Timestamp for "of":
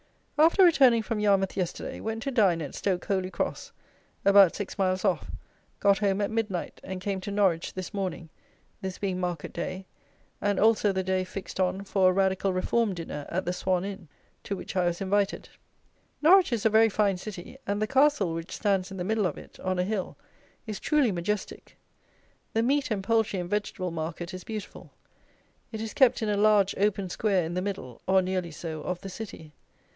19.27-19.37, 28.81-28.99